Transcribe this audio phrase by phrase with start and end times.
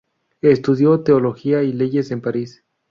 [0.41, 2.63] Estudió teología y leyes en París.